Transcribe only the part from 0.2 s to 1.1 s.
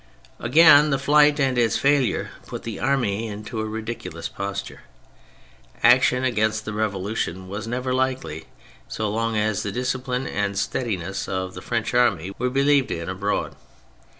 Again, the